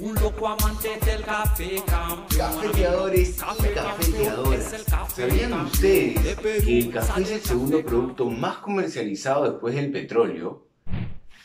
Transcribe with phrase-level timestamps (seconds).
[0.00, 2.26] un loco amante del café campeón.
[2.36, 4.84] Cafeteadores y cafeteadoras.
[5.14, 10.66] ¿Sabían ustedes que el café es el segundo producto más comercializado después del petróleo?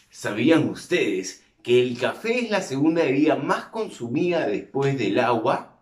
[0.10, 5.80] ¿Sabían ustedes que el café es la segunda bebida más consumida después del agua?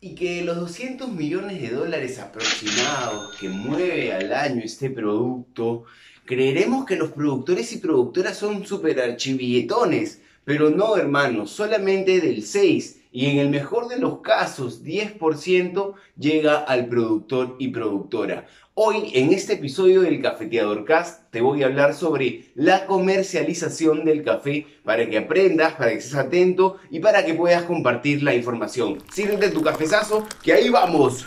[0.00, 5.84] Y que de los 200 millones de dólares aproximados que mueve al año este producto,
[6.24, 13.00] creeremos que los productores y productoras son super archivilletones, pero no hermanos, solamente del 6
[13.12, 18.46] y en el mejor de los casos 10% llega al productor y productora.
[18.74, 24.24] Hoy en este episodio del Cafeteador Cast te voy a hablar sobre la comercialización del
[24.24, 28.98] café para que aprendas, para que estés atento y para que puedas compartir la información.
[29.12, 31.24] Sírvete tu cafezazo que ahí vamos.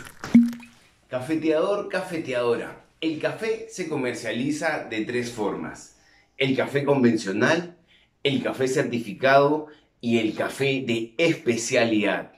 [1.08, 2.84] Cafeteador, cafeteadora.
[3.00, 5.96] El café se comercializa de tres formas.
[6.36, 7.77] El café convencional,
[8.22, 9.66] el café certificado
[10.00, 12.32] y el café de especialidad.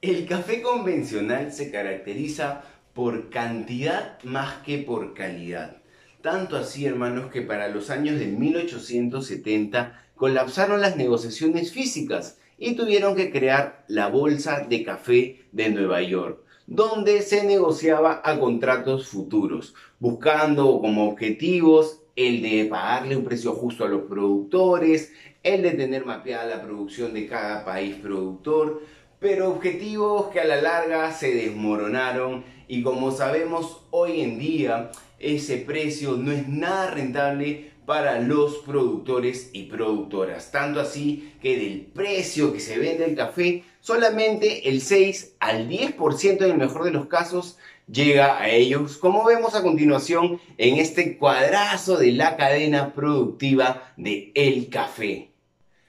[0.00, 5.76] El café convencional se caracteriza por cantidad más que por calidad.
[6.20, 13.16] Tanto así, hermanos, que para los años de 1870 colapsaron las negociaciones físicas y tuvieron
[13.16, 19.74] que crear la Bolsa de Café de Nueva York, donde se negociaba a contratos futuros,
[19.98, 26.04] buscando como objetivos el de pagarle un precio justo a los productores, el de tener
[26.04, 28.82] mapeada la producción de cada país productor,
[29.18, 35.58] pero objetivos que a la larga se desmoronaron y como sabemos hoy en día ese
[35.58, 40.50] precio no es nada rentable para los productores y productoras.
[40.52, 46.44] Tanto así que del precio que se vende el café, solamente el 6 al 10%
[46.44, 47.58] en el mejor de los casos
[47.90, 54.32] llega a ellos, como vemos a continuación en este cuadrazo de la cadena productiva de
[54.34, 55.28] el café.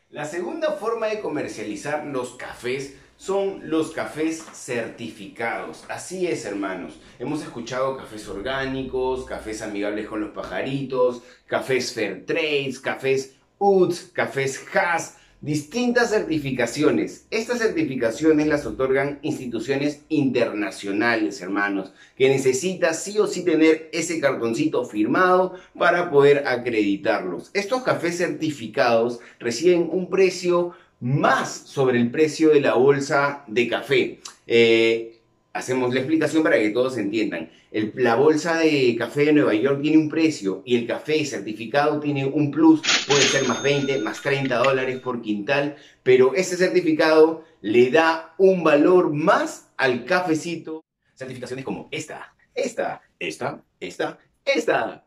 [0.10, 5.86] La segunda forma de comercializar los cafés son los cafés certificados.
[5.88, 7.00] Así es, hermanos.
[7.20, 14.66] Hemos escuchado cafés orgánicos, cafés amigables con los pajaritos, cafés fair trades, cafés UTS, cafés
[14.74, 17.28] Haas, distintas certificaciones.
[17.30, 24.86] Estas certificaciones las otorgan instituciones internacionales, hermanos, que necesita sí o sí tener ese cartoncito
[24.86, 27.52] firmado para poder acreditarlos.
[27.54, 30.72] Estos cafés certificados reciben un precio
[31.02, 34.20] más sobre el precio de la bolsa de café.
[34.48, 35.13] Eh,
[35.54, 37.50] hacemos la explicación para que todos entiendan.
[37.72, 42.26] la bolsa de café de Nueva York tiene un precio y el café certificado tiene
[42.26, 47.92] un plus, puede ser más 20, más 30 dólares por quintal, pero ese certificado le
[47.92, 50.84] da un valor más al cafecito.
[51.16, 55.06] Certificaciones como esta, esta, esta, esta, esta.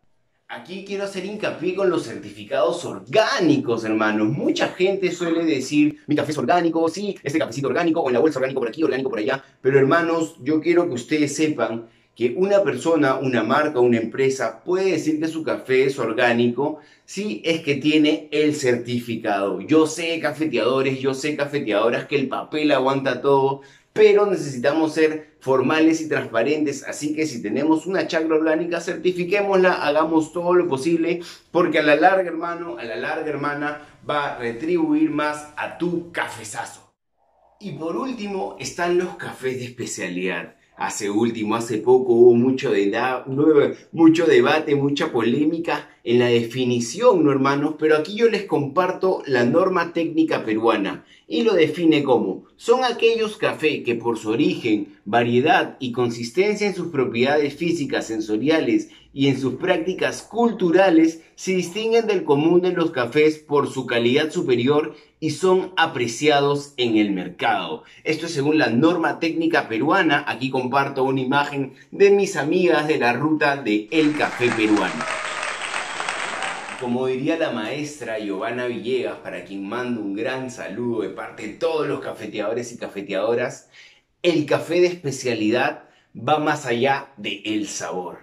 [0.48, 4.28] Aquí quiero hacer hincapié con los certificados orgánicos, hermanos.
[4.28, 8.20] Mucha gente suele decir, mi café es orgánico, sí, este cafecito orgánico, o en la
[8.20, 9.42] bolsa orgánico por aquí, orgánico por allá.
[9.60, 14.92] Pero hermanos, yo quiero que ustedes sepan que una persona, una marca, una empresa puede
[14.92, 19.60] decir que su café es orgánico si es que tiene el certificado.
[19.62, 23.62] Yo sé cafeteadores, yo sé cafeteadoras que el papel aguanta todo,
[23.96, 30.32] pero necesitamos ser formales y transparentes, así que si tenemos una chacra orgánica, certifiquémosla, hagamos
[30.32, 31.20] todo lo posible,
[31.50, 36.12] porque a la larga, hermano, a la larga, hermana, va a retribuir más a tu
[36.12, 36.92] cafezazo.
[37.58, 42.92] Y por último, están los cafés de especialidad hace último, hace poco hubo mucho, de
[43.92, 47.74] mucho debate, mucha polémica en la definición, ¿no, hermanos?
[47.80, 53.36] Pero aquí yo les comparto la norma técnica peruana y lo define como son aquellos
[53.36, 59.40] café que por su origen, variedad y consistencia en sus propiedades físicas, sensoriales y en
[59.40, 65.30] sus prácticas culturales se distinguen del común de los cafés por su calidad superior y
[65.30, 67.82] son apreciados en el mercado.
[68.04, 70.24] Esto es según la norma técnica peruana.
[70.28, 75.25] Aquí comparto una imagen de mis amigas de la ruta de El Café Peruano.
[76.80, 81.54] Como diría la maestra Giovanna Villegas, para quien mando un gran saludo de parte de
[81.54, 83.70] todos los cafeteadores y cafeteadoras,
[84.22, 85.84] el café de especialidad
[86.16, 88.18] va más allá de el sabor.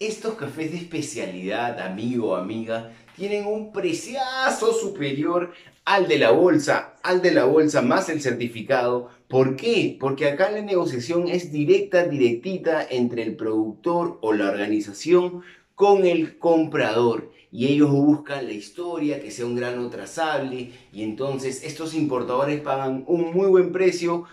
[0.00, 5.52] Estos cafés de especialidad, amigo o amiga, tienen un preciazo superior
[5.84, 9.10] al de la bolsa, al de la bolsa más el certificado.
[9.28, 9.98] ¿Por qué?
[10.00, 15.42] Porque acá la negociación es directa, directita entre el productor o la organización
[15.78, 17.30] con el comprador.
[17.52, 20.72] Y ellos buscan la historia, que sea un grano trazable.
[20.92, 24.24] Y entonces estos importadores pagan un muy buen precio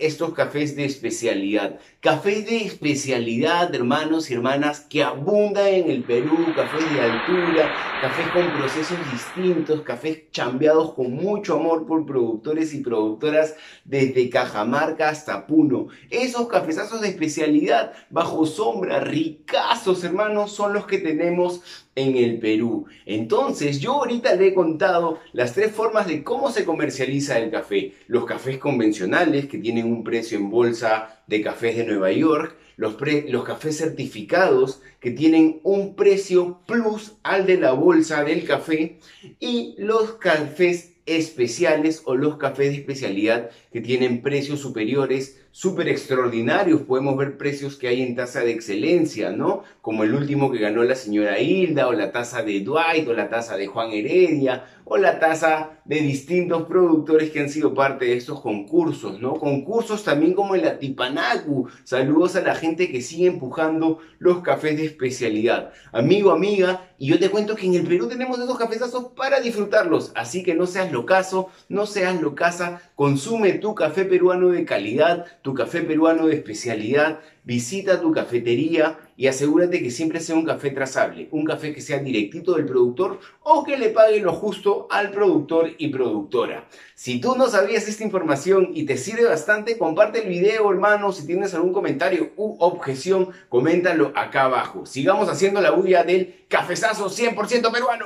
[0.00, 1.78] estos cafés de especialidad.
[2.00, 8.26] Cafés de especialidad, hermanos y hermanas, que abundan en el Perú, cafés de altura, cafés
[8.32, 15.46] con procesos distintos, cafés chambeados con mucho amor por productores y productoras desde Cajamarca hasta
[15.46, 15.88] Puno.
[16.10, 21.62] Esos cafezazos de especialidad bajo sombra, ricazos, hermanos, son los que tenemos
[22.00, 22.86] en el Perú.
[23.06, 27.92] Entonces, yo ahorita le he contado las tres formas de cómo se comercializa el café.
[28.06, 32.56] Los cafés convencionales, que tienen un precio en bolsa de cafés de Nueva York.
[32.76, 32.96] Los,
[33.28, 38.98] los cafés certificados, que tienen un precio plus al de la bolsa del café.
[39.38, 46.82] Y los cafés especiales o los cafés de especialidad que tienen precios superiores súper extraordinarios.
[46.82, 49.64] Podemos ver precios que hay en taza de excelencia, ¿no?
[49.82, 53.28] Como el último que ganó la señora Hilda, o la taza de Dwight, o la
[53.28, 58.16] taza de Juan Heredia, o la taza de distintos productores que han sido parte de
[58.16, 59.34] estos concursos, ¿no?
[59.34, 61.68] Concursos también como el Atipanacu.
[61.84, 65.72] Saludos a la gente que sigue empujando los cafés de especialidad.
[65.92, 70.12] Amigo, amiga, y yo te cuento que en el Perú tenemos esos cafezazos para disfrutarlos.
[70.14, 75.54] Así que no seas locazo, no seas locasa, consume tu café peruano de calidad, tu
[75.54, 81.28] café peruano de especialidad, visita tu cafetería y asegúrate que siempre sea un café trazable,
[81.30, 85.70] un café que sea directito del productor o que le pague lo justo al productor
[85.78, 86.68] y productora.
[86.94, 91.12] Si tú no sabías esta información y te sirve bastante, comparte el video, hermano.
[91.12, 94.86] Si tienes algún comentario u objeción, coméntalo acá abajo.
[94.86, 98.04] Sigamos haciendo la bulla del cafezazo 100% peruano.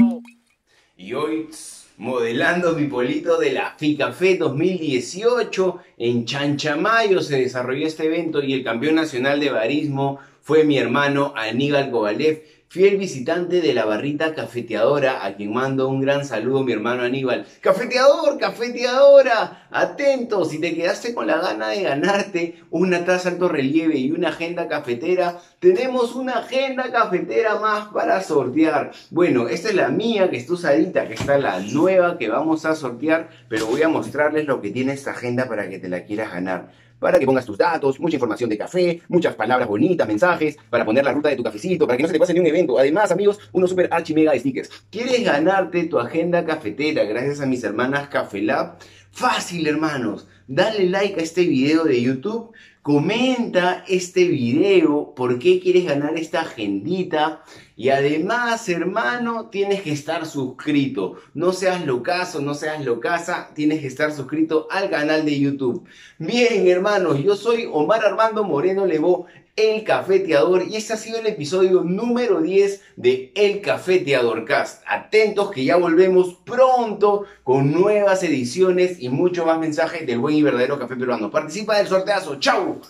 [0.97, 1.49] Y hoy
[1.97, 5.81] modelando mi polito de la FICAFE 2018.
[5.99, 11.33] En Chanchamayo se desarrolló este evento y el campeón nacional de barismo fue mi hermano
[11.37, 12.43] Aníbal Kovalev
[12.75, 17.47] fiel visitante de la barrita cafeteadora, a quien mando un gran saludo mi hermano Aníbal.
[17.61, 23.97] Cafeteador, cafeteadora, atentos, si te quedaste con la gana de ganarte una taza alto relieve
[23.97, 28.91] y una agenda cafetera, tenemos una agenda cafetera más para sortear.
[29.11, 32.75] Bueno, esta es la mía que está usadita, que está la nueva que vamos a
[32.75, 36.33] sortear, pero voy a mostrarles lo que tiene esta agenda para que te la quieras
[36.33, 40.85] ganar para que pongas tus datos, mucha información de café, muchas palabras bonitas, mensajes, para
[40.85, 42.79] poner la ruta de tu cafecito, para que no se te pase ni un evento.
[42.79, 44.71] Además, amigos, unos super archi mega stickers.
[44.91, 48.79] ¿Quieres ganarte tu agenda cafetera gracias a mis hermanas Cafelab?
[49.15, 50.27] Fácil, hermanos.
[50.49, 52.53] Dale like a este video de YouTube
[52.85, 57.43] Comenta este video, por qué quieres ganar esta agendita.
[57.77, 61.15] Y además, hermano, tienes que estar suscrito.
[61.33, 65.89] No seas locazo, no seas locasa, tienes que estar suscrito al canal de YouTube.
[66.19, 71.27] Bien, hermanos, yo soy Omar Armando Moreno Levo, el Cafeteador, y este ha sido el
[71.27, 74.83] episodio número 10 de El Cafeteador Cast.
[74.87, 80.43] Atentos que ya volvemos pronto con nuevas ediciones y mucho más mensajes del buen y
[80.43, 81.31] verdadero café peruano.
[81.31, 82.41] Participa del sorteazo.
[82.41, 82.81] ¡Chao!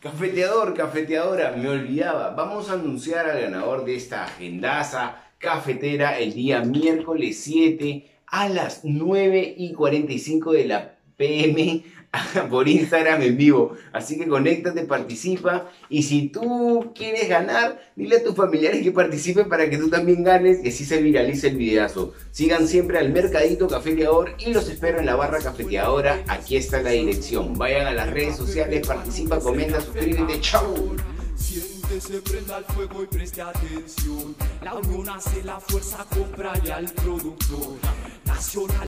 [0.00, 2.30] Cafeteador, cafeteadora, me olvidaba.
[2.30, 8.80] Vamos a anunciar al ganador de esta agendaza cafetera el día miércoles 7 a las
[8.84, 11.84] 9 y 45 de la PM
[12.50, 13.76] por Instagram en vivo.
[13.92, 15.70] Así que conéctate, participa.
[15.90, 20.24] Y si tú quieres ganar, dile a tus familiares que participen para que tú también
[20.24, 22.14] ganes y así se viralice el videazo.
[22.30, 26.22] Sigan siempre al Mercadito Cafeteador y los espero en la barra cafeteadora.
[26.28, 27.58] Aquí está la dirección.
[27.58, 30.40] Vayan a las redes sociales, participa, comenta, suscríbete.
[30.40, 30.96] ¡Chao!
[32.00, 34.36] se prenda el fuego y preste atención.
[34.62, 37.76] La unión hace la fuerza, compra ya el productor
[38.24, 38.86] nacional.